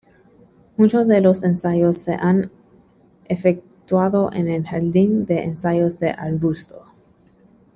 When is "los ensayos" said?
1.21-1.99